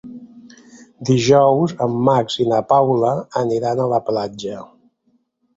Dijous 1.09 1.75
en 1.87 1.97
Max 2.09 2.39
i 2.45 2.47
na 2.53 2.63
Paula 2.73 3.13
aniran 3.45 3.85
a 3.85 3.89
la 3.93 4.01
platja. 4.09 4.67